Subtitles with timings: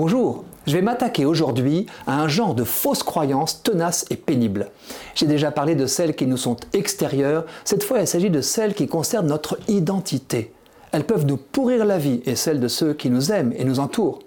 [0.00, 4.68] Bonjour, je vais m'attaquer aujourd'hui à un genre de fausses croyances tenaces et pénibles.
[5.16, 8.74] J'ai déjà parlé de celles qui nous sont extérieures, cette fois il s'agit de celles
[8.74, 10.52] qui concernent notre identité.
[10.92, 13.80] Elles peuvent nous pourrir la vie et celle de ceux qui nous aiment et nous
[13.80, 14.20] entourent.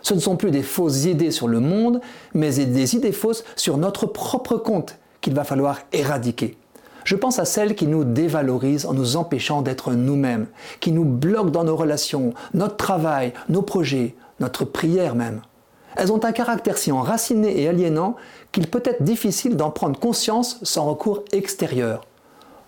[0.00, 2.00] Ce ne sont plus des fausses idées sur le monde,
[2.32, 6.56] mais des idées fausses sur notre propre compte qu'il va falloir éradiquer.
[7.04, 10.46] Je pense à celles qui nous dévalorisent en nous empêchant d'être nous-mêmes,
[10.80, 15.42] qui nous bloquent dans nos relations, notre travail, nos projets, notre prière même.
[15.96, 18.16] Elles ont un caractère si enraciné et aliénant
[18.52, 22.02] qu'il peut être difficile d'en prendre conscience sans recours extérieur.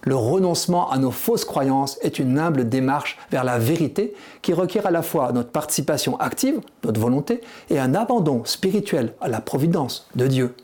[0.04, 4.86] Le renoncement à nos fausses croyances est une humble démarche vers la vérité qui requiert
[4.86, 7.40] à la fois notre participation active, notre volonté,
[7.70, 10.56] et un abandon spirituel à la providence de Dieu.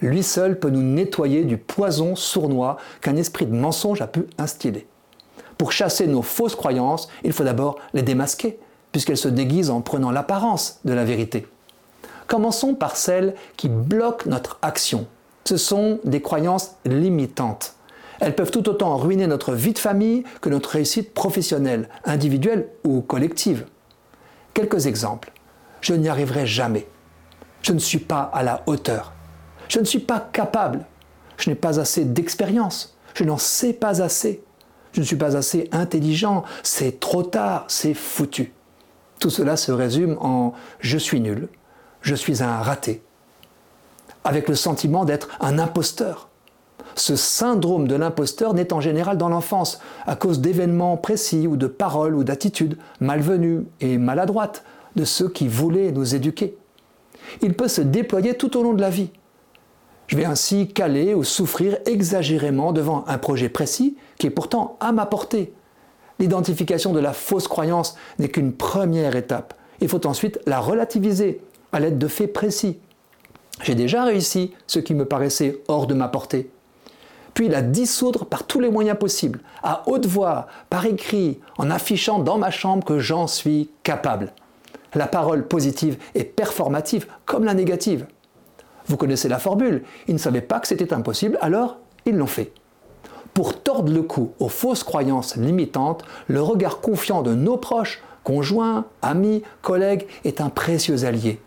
[0.00, 4.86] Lui seul peut nous nettoyer du poison sournois qu'un esprit de mensonge a pu instiller.
[5.58, 8.58] Pour chasser nos fausses croyances, il faut d'abord les démasquer,
[8.92, 11.46] puisqu'elle se déguise en prenant l'apparence de la vérité.
[12.26, 15.06] Commençons par celles qui bloquent notre action.
[15.44, 17.74] Ce sont des croyances limitantes.
[18.20, 23.00] Elles peuvent tout autant ruiner notre vie de famille que notre réussite professionnelle, individuelle ou
[23.00, 23.64] collective.
[24.54, 25.32] Quelques exemples.
[25.80, 26.86] Je n'y arriverai jamais.
[27.62, 29.12] Je ne suis pas à la hauteur.
[29.68, 30.84] Je ne suis pas capable.
[31.36, 32.96] Je n'ai pas assez d'expérience.
[33.14, 34.42] Je n'en sais pas assez.
[34.92, 36.44] Je ne suis pas assez intelligent.
[36.62, 37.64] C'est trop tard.
[37.68, 38.52] C'est foutu.
[39.18, 41.48] Tout cela se résume en je suis nul,
[42.02, 43.02] je suis un raté,
[44.24, 46.28] avec le sentiment d'être un imposteur.
[46.94, 51.66] Ce syndrome de l'imposteur naît en général dans l'enfance, à cause d'événements précis ou de
[51.66, 54.64] paroles ou d'attitudes malvenues et maladroites
[54.96, 56.56] de ceux qui voulaient nous éduquer.
[57.42, 59.10] Il peut se déployer tout au long de la vie.
[60.06, 64.90] Je vais ainsi caler ou souffrir exagérément devant un projet précis qui est pourtant à
[64.90, 65.52] ma portée,
[66.18, 69.54] L'identification de la fausse croyance n'est qu'une première étape.
[69.80, 71.40] Il faut ensuite la relativiser
[71.72, 72.78] à l'aide de faits précis.
[73.62, 76.50] J'ai déjà réussi ce qui me paraissait hors de ma portée.
[77.34, 82.18] Puis la dissoudre par tous les moyens possibles, à haute voix, par écrit, en affichant
[82.18, 84.32] dans ma chambre que j'en suis capable.
[84.94, 88.06] La parole positive est performative comme la négative.
[88.86, 91.76] Vous connaissez la formule, ils ne savaient pas que c'était impossible, alors
[92.06, 92.52] ils l'ont fait.
[93.38, 98.86] Pour tordre le cou aux fausses croyances limitantes, le regard confiant de nos proches, conjoints,
[99.00, 101.40] amis, collègues est un précieux allié.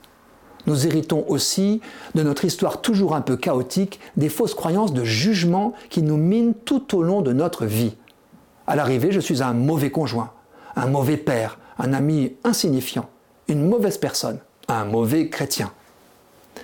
[0.68, 1.82] Nous héritons aussi
[2.16, 6.54] de notre histoire toujours un peu chaotique des fausses croyances de jugement qui nous minent
[6.54, 7.98] tout au long de notre vie.
[8.68, 10.32] À l'arrivée, je suis un mauvais conjoint,
[10.78, 13.10] un mauvais père, un ami insignifiant,
[13.50, 15.74] une mauvaise personne, un mauvais chrétien.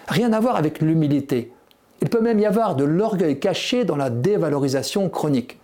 [0.07, 1.51] Rien à voir avec l'humilité,
[2.01, 5.59] il peut même y avoir de l'orgueil caché dans la dévalorisation chronique.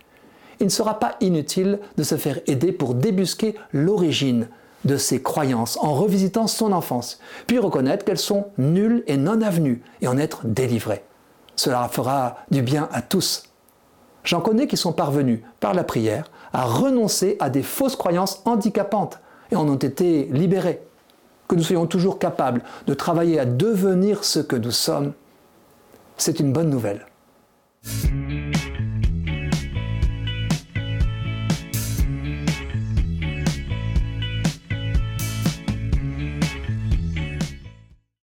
[0.60, 4.48] Il ne sera pas inutile de se faire aider pour débusquer l'origine
[4.84, 9.82] de ces croyances en revisitant son enfance, puis reconnaître qu'elles sont nulles et non avenues
[10.02, 11.02] et en être délivré.
[11.56, 13.44] Cela fera du bien à tous.
[14.24, 19.20] J'en connais qui sont parvenus, par la prière, à renoncer à des fausses croyances handicapantes
[19.50, 20.82] et en ont été libérés.
[21.46, 25.12] Que nous soyons toujours capables de travailler à devenir ce que nous sommes
[26.16, 27.06] c'est une bonne nouvelle.